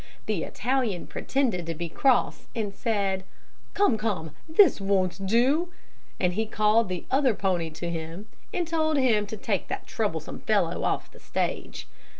[0.25, 3.23] The Italian pretended to be cross, and said,
[3.75, 5.71] 'Come, come; this won't do,'
[6.19, 10.39] and he called the other pony to him, and told him to take that troublesome
[10.39, 11.87] fellow off the stage.